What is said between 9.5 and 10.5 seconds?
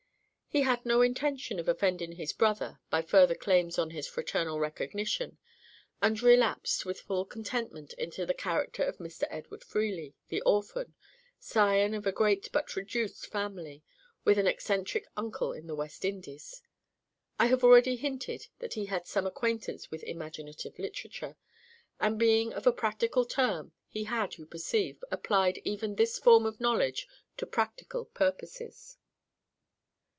Freely, the